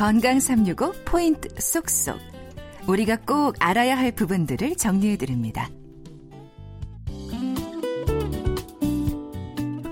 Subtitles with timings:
[0.00, 2.18] 건강 365 포인트 쏙쏙.
[2.86, 5.68] 우리가 꼭 알아야 할 부분들을 정리해 드립니다.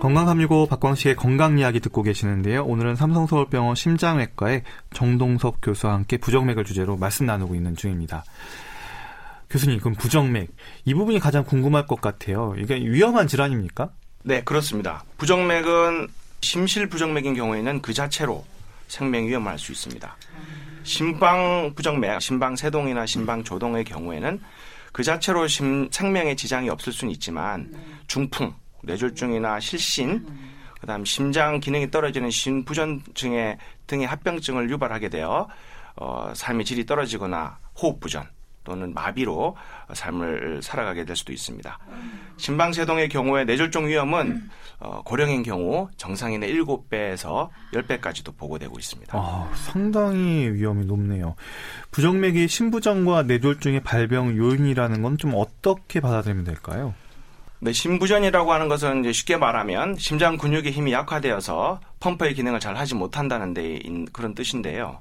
[0.00, 2.64] 건강 365 박광식의 건강 이야기 듣고 계시는데요.
[2.64, 4.62] 오늘은 삼성서울병원 심장외과의
[4.95, 8.25] 정동석 교수와 함께 부정맥을 주제로 말씀 나누고 있는 중입니다.
[9.50, 10.48] 교수님, 그럼 부정맥
[10.86, 12.55] 이 부분이 가장 궁금할 것 같아요.
[12.56, 13.91] 이게 위험한 질환입니까?
[14.22, 15.05] 네, 그렇습니다.
[15.19, 16.09] 부정맥은
[16.41, 18.47] 심실 부정맥인 경우에는 그 자체로
[18.88, 20.16] 생명 위험할 수 있습니다.
[20.83, 24.41] 심방 부정맥, 심방 세동이나 심방 조동의 경우에는
[24.92, 27.73] 그 자체로 심, 생명에 지장이 없을 수는 있지만
[28.06, 30.27] 중풍, 뇌졸중이나 실신,
[30.80, 35.48] 그다음 심장 기능이 떨어지는 심부전증의 등의 합병증을 유발하게 되어
[35.97, 38.28] 어, 삶의 질이 떨어지거나 호흡 부전
[38.68, 39.56] 또는 마비로
[39.92, 41.78] 삶을 살아가게 될 수도 있습니다.
[42.36, 44.48] 심방세동의 경우에 뇌졸중 위험은
[44.80, 49.19] 어, 고령인 경우 정상인의 7배에서 10배까지도 보고되고 있습니다.
[49.19, 51.34] 아, 상당히 위험이 높네요.
[51.91, 56.94] 부정맥이 심부전과 뇌졸중의 발병 요인이라는 건 좀 어떻게 받아들이면 될까요?
[57.60, 62.94] 네, 심부전이라고 하는 것은 이제 쉽게 말하면 심장 근육의 힘이 약화되어서 펌프의 기능을 잘 하지
[62.94, 63.80] 못한다는 데
[64.12, 65.00] 그런 뜻인데요.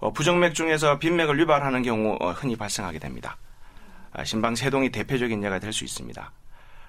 [0.00, 3.36] 어, 부정맥 중에서 빈맥을 유발하는 경우 어, 흔히 발생하게 됩니다.
[4.12, 6.32] 아, 심방 세동이 대표적인 예가 될 수 있습니다.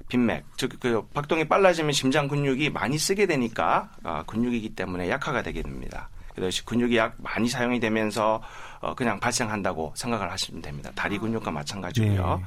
[0.07, 5.61] 빈맥, 즉, 그 박동이 빨라지면 심장 근육이 많이 쓰게 되니까 어, 근육이기 때문에 약화가 되게
[5.61, 6.09] 됩니다.
[6.33, 8.41] 그래서 근육이 약 많이 사용이 되면서
[8.79, 10.91] 어, 그냥 발생한다고 생각을 하시면 됩니다.
[10.95, 12.37] 다리 근육과 마찬가지고요.
[12.37, 12.45] 네.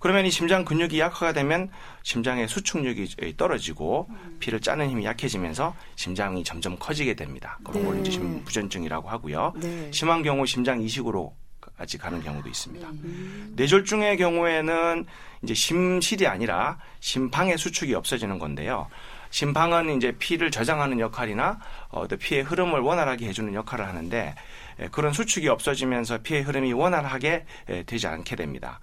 [0.00, 1.70] 그러면 이 심장 근육이 약화가 되면
[2.02, 4.08] 심장의 수축력이 떨어지고
[4.40, 7.58] 피를 짜는 힘이 약해지면서 심장이 점점 커지게 됩니다.
[7.62, 8.00] 그런 걸 네.
[8.00, 9.52] 이제 심부전증이라고 하고요.
[9.56, 9.90] 네.
[9.92, 11.36] 심한 경우 심장 이식으로
[11.76, 12.88] 까지 가는 경우도 있습니다.
[12.88, 13.52] 음.
[13.56, 15.06] 뇌졸중의 경우에는
[15.42, 18.88] 이제 심실이 아니라 심방의 수축이 없어지는 건데요.
[19.30, 21.58] 심방은 이제 피를 저장하는 역할이나
[21.90, 24.34] 어, 피의 흐름을 원활하게 해주는 역할을 하는데
[24.78, 28.80] 에, 그런 수축이 없어지면서 피의 흐름이 원활하게 에, 되지 않게 됩니다.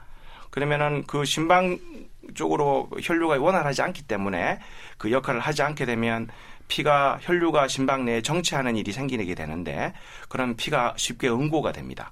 [0.50, 1.80] 그러면은 그 심방
[2.34, 4.60] 쪽으로 혈류가 원활하지 않기 때문에
[4.98, 6.28] 그 역할을 하지 않게 되면
[6.68, 9.94] 피가 혈류가 심방 내에 정체하는 일이 생기게 되는데
[10.30, 12.12] 그럼 피가 쉽게 응고가 됩니다.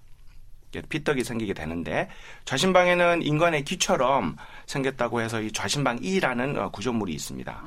[0.89, 2.09] 피떡이 생기게 되는데
[2.43, 4.35] 좌심방에는 인간의 귀처럼
[4.65, 7.63] 생겼다고 해서 이 좌심방 E라는 어, 구조물이 있습니다.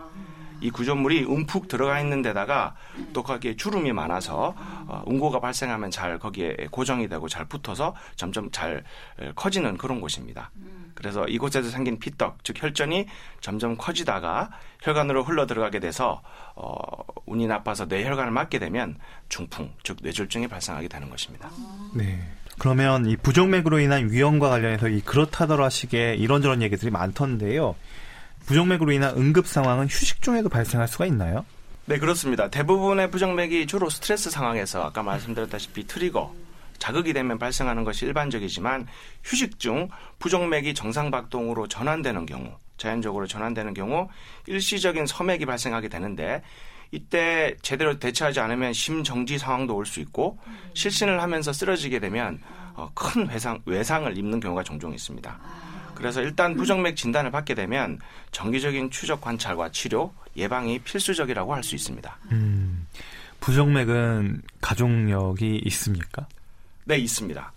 [0.61, 2.75] 이 구조물이 움푹 들어가 있는 데다가
[3.13, 8.85] 또 거기에 주름이 많아서 어, 응고가 발생하면 잘 거기에 고정이 되고 잘 붙어서 점점 잘
[9.35, 10.51] 커지는 그런 곳입니다.
[10.95, 13.07] 그래서 이곳에서 생긴 피떡, 즉 혈전이
[13.41, 14.51] 점점 커지다가
[14.83, 16.23] 혈관으로 흘러 들어가게 돼서
[16.57, 16.75] 어,
[17.27, 18.97] 운이 나빠서 뇌혈관을 맞게 되면
[19.29, 21.51] 중풍, 즉 뇌졸중이 발생하게 되는 것입니다.
[21.95, 22.21] 네.
[22.59, 27.77] 그러면 이 부정맥으로 인한 위험과 관련해서 이 그렇다더라 식의 이런저런 얘기들이 많던데요.
[28.49, 31.45] 부정맥으로 인한 응급 상황은 휴식 중에도 발생할 수가 있나요?
[31.85, 32.49] 네, 그렇습니다.
[32.49, 36.35] 대부분의 부정맥이 주로 스트레스 상황에서 아까 말씀드렸다시피 트리거,
[36.79, 38.87] 자극이 되면 발생하는 것이 일반적이지만
[39.23, 44.09] 휴식 중 부정맥이 정상박동으로 전환되는 경우, 자연적으로 전환되는 경우
[44.47, 46.43] 일시적인 서맥이 발생하게 되는데
[46.91, 50.39] 이때 제대로 대처하지 않으면 심정지 상황도 올 수 있고
[50.73, 52.41] 실신을 하면서 쓰러지게 되면
[52.73, 55.39] 어, 큰 외상, 외상을 입는 경우가 종종 있습니다.
[55.99, 57.99] 그래서 일단 부정맥 진단을 받게 되면
[58.31, 62.17] 정기적인 추적 관찰과 치료, 예방이 필수적이라고 할 수 있습니다.
[62.31, 62.87] 음,
[63.41, 66.27] 부정맥은 가족력이 있습니까?
[66.85, 67.53] 네, 있습니다.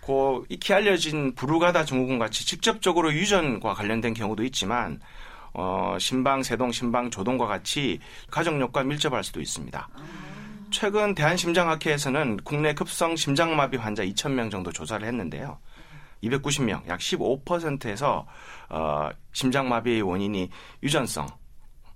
[0.00, 5.00] 고 익히 알려진 부르가다 증후군 같이 직접적으로 유전과 관련된 경우도 있지만
[5.52, 7.98] 어, 심방 세동, 심방 조동과 같이
[8.30, 9.88] 가족력과 밀접할 수도 있습니다.
[10.70, 15.58] 최근 대한심장학회에서는 국내 급성 심장마비 환자 2,000명 정도 조사를 했는데요.
[16.22, 18.26] 290명, 약 15%에서
[18.70, 20.50] 어, 심장마비의 원인이
[20.82, 21.26] 유전성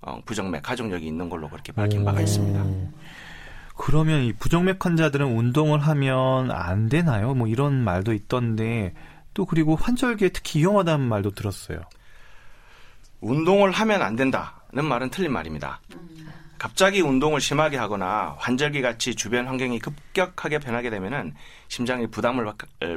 [0.01, 2.63] 어, 부정맥 가족력이 있는 걸로 그렇게 밝힌 바가 있습니다.
[3.75, 7.33] 그러면 이 부정맥 환자들은 운동을 하면 안 되나요?
[7.33, 8.93] 뭐 이런 말도 있던데
[9.33, 11.81] 또 그리고 환절기에 특히 위험하다는 말도 들었어요.
[13.21, 15.79] 운동을 하면 안 된다는 말은 틀린 말입니다.
[16.63, 21.33] 갑자기 운동을 심하게 하거나 환절기 같이 주변 환경이 급격하게 변하게 되면은
[21.67, 22.49] 심장이 부담을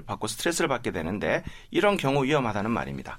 [0.07, 1.43] 받고 스트레스를 받게 되는데
[1.73, 3.19] 이런 경우 위험하다는 말입니다.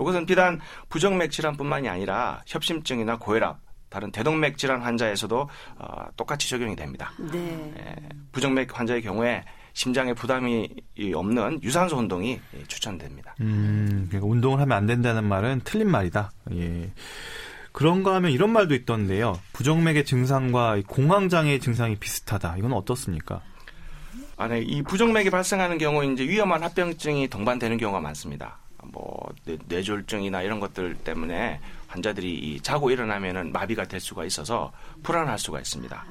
[0.00, 3.58] 이것은 비단 부정맥 질환뿐만이 아니라 협심증이나 고혈압,
[3.90, 7.12] 다른 대동맥 질환 환자에서도 어, 똑같이 적용이 됩니다.
[7.30, 7.74] 네.
[7.78, 7.96] 예,
[8.32, 9.44] 부정맥 환자의 경우에
[9.74, 10.70] 심장에 부담이
[11.14, 13.34] 없는 유산소 운동이 추천됩니다.
[13.42, 16.30] 음, 그러니까 운동을 하면 안 된다는 말은 틀린 말이다.
[16.52, 16.90] 예.
[17.76, 19.38] 그런가 하면 이런 말도 있던데요.
[19.52, 22.56] 부정맥의 증상과 공황장애 증상이 비슷하다.
[22.56, 23.42] 이건 어떻습니까?
[24.38, 24.62] 아, 네.
[24.62, 28.56] 이 부정맥이 발생하는 경우 이제 위험한 합병증이 동반되는 경우가 많습니다.
[28.82, 29.28] 뭐
[29.68, 34.72] 뇌, 졸중이나 이런 것들 때문에 환자들이 이 자고 일어나면은 마비가 될 수가 있어서
[35.02, 36.02] 불안할 수가 있습니다.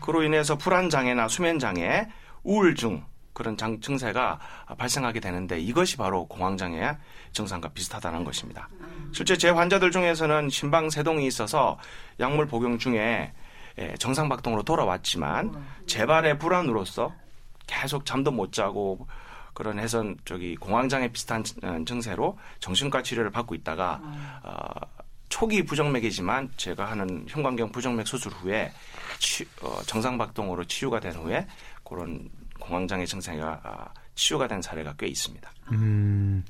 [0.00, 2.06] 그로 인해서 불안 장애나 수면 장애,
[2.44, 4.38] 우울증 그런 장, 증세가
[4.78, 6.96] 발생하게 되는데 이것이 바로 공황 장애
[7.32, 8.68] 증상과 비슷하다는 것입니다.
[9.12, 11.78] 실제 제 환자들 중에서는 심방세동이 있어서
[12.20, 13.32] 약물 복용 중에
[13.78, 15.54] 예, 정상박동으로 돌아왔지만
[15.86, 17.14] 재발의 불안으로서
[17.66, 19.06] 계속 잠도 못 자고
[19.54, 24.00] 그런 해서 저기 공황장애 비슷한 어, 증세로 정신과 치료를 받고 있다가
[24.42, 24.64] 어,
[25.28, 28.72] 초기 부정맥이지만 제가 하는 흉곽경 부정맥 수술 후에
[29.18, 31.46] 치, 어, 정상박동으로 치유가 된 후에
[31.84, 32.28] 그런
[32.58, 35.50] 공황장애 증세가 아, 치유가 된 사례가 꽤 있습니다.
[35.72, 36.44] 음,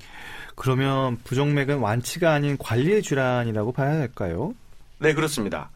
[0.58, 4.54] 그러면 부정맥은 완치가 아닌 관리의 질환이라고 봐야 할까요?
[4.98, 5.70] 네, 그렇습니다.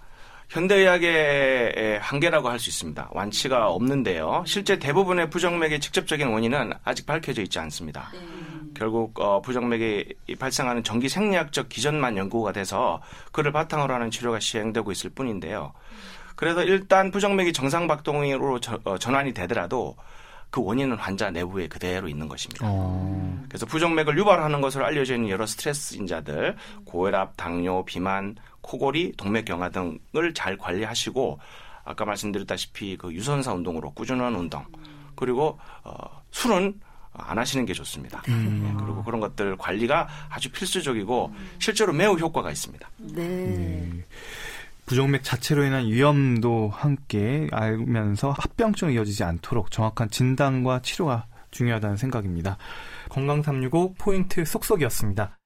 [0.49, 3.09] 현대의학의 한계라고 할 수 있습니다.
[3.13, 4.43] 완치가 없는데요.
[4.47, 8.11] 실제 대부분의 부정맥의 직접적인 원인은 아직 밝혀져 있지 않습니다.
[8.75, 13.01] 결국 어, 부정맥이 발생하는 전기 생리학적 기전만 연구가 돼서
[13.31, 15.73] 그를 바탕으로 하는 치료가 시행되고 있을 뿐인데요.
[16.35, 19.97] 그래서 일단 부정맥이 정상 박동으로 어, 전환이 되더라도
[20.53, 22.67] 그 원인은 환자 내부에 그대로 있는 것입니다.
[22.69, 23.43] 어.
[23.49, 30.35] 그래서 부정맥을 유발하는 것으로 알려져 있는 여러 스트레스 인자들, 고혈압, 당뇨, 비만, 코골이, 동맥경화 등을
[30.35, 31.39] 잘 관리하시고
[31.85, 34.63] 아까 말씀드렸다시피 그 유선사 운동으로 꾸준한 운동
[35.17, 35.95] 그리고 어,
[36.33, 36.79] 술은
[37.15, 38.23] 안 하시는 게 좋습니다.
[38.29, 38.69] 음.
[38.69, 42.91] 예, 그리고 그런 것들 관리가 아주 필수적이고 실제로 매우 효과가 있습니다.
[42.99, 43.91] 네.
[44.93, 44.97] 네.
[44.97, 52.59] 부정맥 자체로 인한 위험도 함께 알면서 합병증이 이어지지 않도록 정확한 진단과 치료가 중요하다는 생각입니다.
[53.09, 55.39] 건강365 포인트 쏙쏙이었습니다.